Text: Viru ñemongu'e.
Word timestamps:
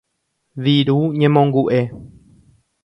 Viru 0.63 0.97
ñemongu'e. 1.19 1.79